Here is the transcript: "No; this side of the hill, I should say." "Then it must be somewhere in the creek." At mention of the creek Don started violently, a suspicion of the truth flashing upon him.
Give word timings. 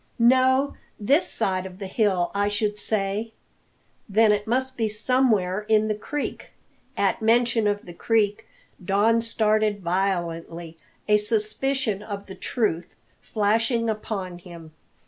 "No; 0.17 0.73
this 0.99 1.29
side 1.31 1.67
of 1.67 1.77
the 1.77 1.85
hill, 1.85 2.31
I 2.33 2.47
should 2.47 2.79
say." 2.79 3.33
"Then 4.09 4.31
it 4.31 4.47
must 4.47 4.75
be 4.75 4.87
somewhere 4.87 5.63
in 5.69 5.89
the 5.89 5.93
creek." 5.93 6.53
At 6.97 7.21
mention 7.21 7.67
of 7.67 7.85
the 7.85 7.93
creek 7.93 8.47
Don 8.83 9.21
started 9.21 9.81
violently, 9.83 10.75
a 11.07 11.17
suspicion 11.17 12.01
of 12.01 12.25
the 12.25 12.33
truth 12.33 12.95
flashing 13.21 13.91
upon 13.91 14.39
him. 14.39 14.71